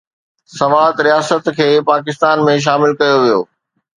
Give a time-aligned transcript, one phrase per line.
[0.59, 3.39] سوات رياست کي پاڪستان ۾ شامل ڪيو ويو.